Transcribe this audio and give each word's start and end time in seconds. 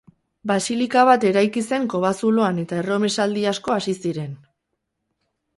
Basilika 0.51 1.03
bat 1.09 1.25
eraiki 1.31 1.63
zen 1.69 1.85
kobazuloan 1.95 2.63
eta 2.63 2.81
erromesaldi 2.85 3.47
asko 3.53 3.77
hasi 3.77 3.97
ziren. 4.07 4.37